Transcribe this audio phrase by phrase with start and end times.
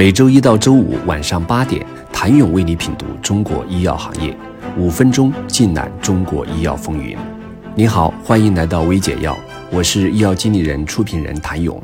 [0.00, 4.34] 每周一到周五晚上八点，谭勇为你品读中国医药行业，
[4.78, 7.14] 五分钟尽览中国医药风云。
[7.74, 9.36] 你好，欢迎来到微解药，
[9.70, 11.78] 我是医药经理人、出品人谭勇。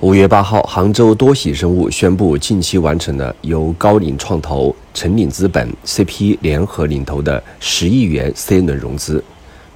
[0.00, 9.22] 五月八号，杭州多喜生物宣布，近期完成了由高瓴创投、成领资本、CP 联合领投的十亿元 C 轮融资，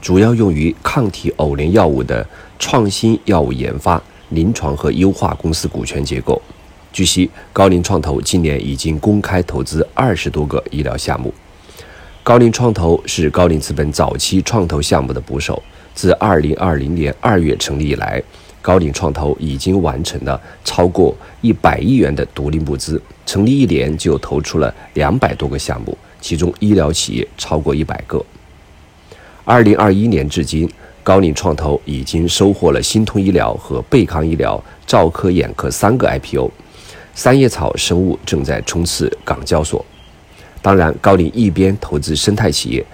[0.01, 2.27] 主要用于抗体偶联药物的
[2.59, 6.43] 创新药物研发、临床和优化公司股权结构。
[6.93, 11.33] 据悉，高瓴创投今年已经公开投资二十多个医疗项目。
[12.23, 15.63] 高瓴创投是高瓴资本早期创投项目的捕手。
[15.95, 18.23] 自二零二零年二月成立以来，
[18.63, 23.01] 高瓴创投已经完成了超过一百亿元的独立募资。
[23.27, 28.25] 成立一年就投出了两百多个项目，其中医疗企业超过一百个。
[29.45, 30.69] 二零二一年至今，
[31.03, 36.51] 高瓴创投已经收获了新通医疗和贝康医疗、兆科眼科三个 IPO。
[37.15, 39.85] 三叶草生物正在冲刺港交所。
[40.63, 42.85] 当然，高瓴一边投资生态企业，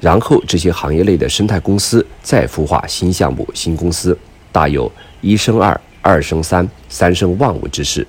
[0.00, 4.16] 然后这些行业内的生态公司再孵化新项目、新公司，
[4.50, 8.06] 大有一生二、二生三、三生万物之势。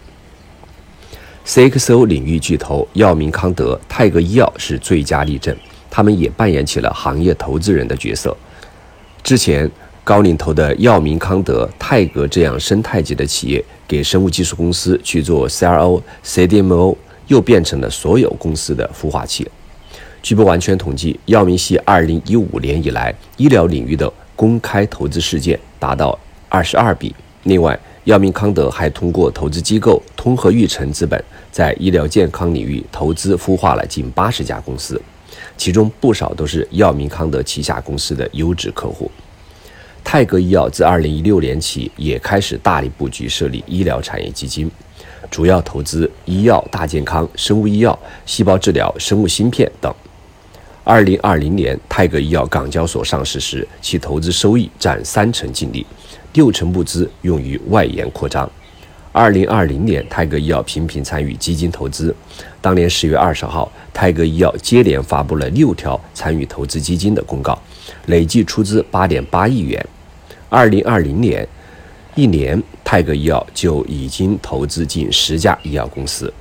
[1.45, 5.55] CXO 领域巨头药明康德、泰格医药是最佳例证，
[5.89, 8.35] 他们也扮演起了行业投资人的角色。
[9.23, 9.69] 之前。
[10.05, 16.93] 高领头的药明康德、泰格这样生态级的企业，给生物技术公司去做 CRO、CDMO，
[17.27, 19.49] 又变成了所有公司的孵化器。
[20.21, 27.15] 据不完全统计，药明系2015年以来医疗领域的公开投资事件达到22笔。
[27.43, 35.01] 另外，药明康德还通过投资机构通和育成资本，在医疗健康领域投资孵化了近80家公司，
[35.55, 39.09] 其中不少都是药明康德旗下公司的优质客户。
[40.03, 44.69] 泰格医药自2016年起也开始大力布局设立医疗产业基金，
[45.31, 49.91] 主要投资医药大健康、生物医药、细胞治疗、生物芯片等。
[50.85, 55.85] 2020年，泰格医药港交所上市时，其投资收益占三成净利，
[56.33, 58.47] 六成募资用于外延扩张。
[59.13, 62.13] 2020年，泰格医药频频参与基金投资。
[62.61, 67.57] 当年10月20号，泰格医药接连发布了六条参与投资基金的公告，
[68.07, 69.85] 累计出资8.8亿元。
[70.53, 71.47] 二零二零年，
[72.13, 76.31] 一年，泰格医药就已经投资近十家医药公司。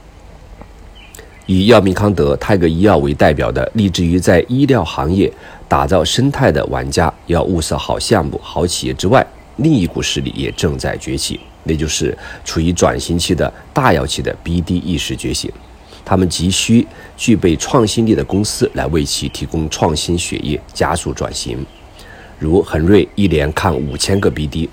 [1.46, 5.32] 以药明康德、泰格医药为代表的，立志于在医疗行业
[5.66, 15.50] 打造生态的玩家，要物色好项目、好企业之外，另一股势力也正在崛起，那就是处于转型期的大药企的 BD 意识觉醒。
[16.04, 16.86] 他们急需
[17.16, 21.64] 具备创新力的公司来为其提供创新血液，加速转型。
[22.42, 24.68] 如恒瑞一连看五千个 BD，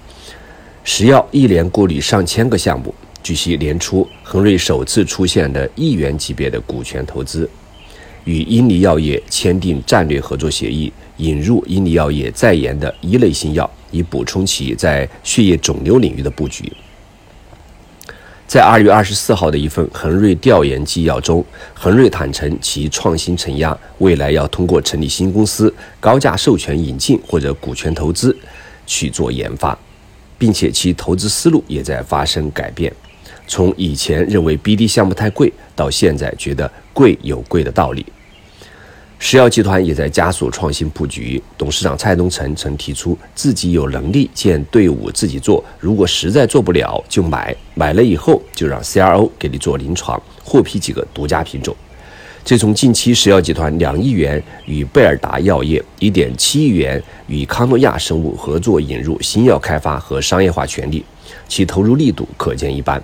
[0.83, 2.91] 石药一连过滤上千个项目。
[3.21, 7.47] 据悉，年初恒瑞首次出现的亿元级别的股权投资，
[8.23, 16.73] 与英尼药业签订战略合作协议，引入英尼药业在研的一类新药，以补充其在血液肿瘤领域的布局。
[18.49, 21.45] 在二月二十四号的一份恒瑞调研纪要中，
[21.75, 28.35] 恒瑞坦诚其创新承压，未来要通过成立新公司、高价授权引进或者股权投资
[28.87, 29.77] 去做研发，
[30.39, 32.91] 并且其投资思路也在发生改变，
[33.45, 38.03] 从以前认为 BD 项目太贵，到现在觉得贵有贵的道理。
[39.21, 41.41] 石药集团也在加速创新布局。
[41.57, 51.75] 董事长蔡东成曾提出，自己有能力建队伍自己做，如果实在做不了就买，买了以后就让 CRO 给你做临床，获批几个独家品种。
[52.45, 61.03] 这从近期石药集团两亿元与贝尔达药业、一点七亿元与康诺亚生物合作引入新药开发和商业化权利，
[61.49, 63.03] 其投入力度可见一斑。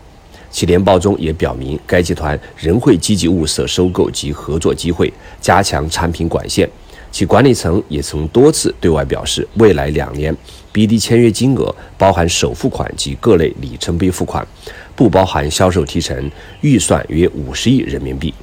[0.55, 5.11] 其年报中也表明，该集团仍会积极物色收购及合作机会，
[5.41, 6.65] 加强产品管线。
[7.11, 10.33] 其管理层也曾多次对外表示，未来两年
[10.73, 14.47] BD 签约金额包含首付款及各类里程碑付款，
[14.95, 16.31] 不包含销售提成，
[16.61, 18.33] 预算约五十亿人民币。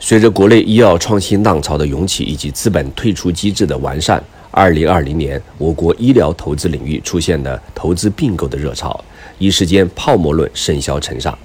[0.00, 4.20] 随着国内医药创新浪潮的涌起以及资本退出机制的完善，
[4.56, 8.98] 二零二零年我国医疗投资领域出现了投资并购的热潮。
[9.36, 11.38] 一时间，泡沫论甚嚣尘上，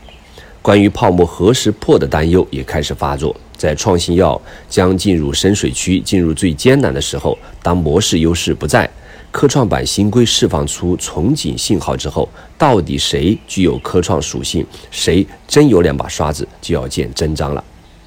[0.61, 3.35] 关于泡沫何时破的担忧也开始发作。
[3.57, 8.89] 在创新药将进入深水区、进入最艰难的时候，当模式优势不在，
[9.29, 17.61] 科创板新规释放出从紧信号之后，到底谁具有科创属性，谁真有两把刷子，就要见真章了。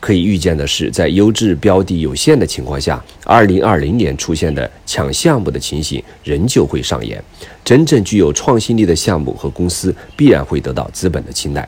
[0.05, 7.25] 可以预见的是，在优质标的有限的情况下，二零二零年出现的抢项目的情形仍旧会上演。
[7.65, 11.67] 真正具有创新力的项目和公司必然会得到资本的青睐，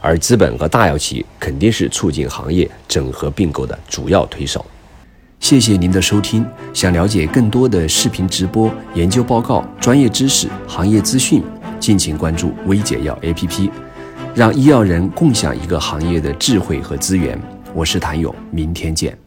[0.00, 4.64] 而资本和大药企肯定是促进行业整合并购的主要推手。
[5.40, 6.46] 谢谢您的收听。
[6.72, 11.42] 想了解更多的视频直播、研究报告、专业知识、行业资讯，
[11.80, 13.68] 敬请关注微解药 APP，
[14.36, 17.36] 让医药人共享一个行业的智慧和资源。
[17.74, 19.21] 我是谭勇，明天见。